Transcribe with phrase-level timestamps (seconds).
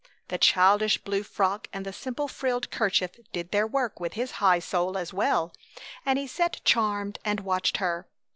[0.29, 4.57] The childish blue frock and the simple frilled 'kerchief did their work with his high
[4.57, 5.53] soul as well;
[6.03, 8.07] and he sat, charmed, and watched her.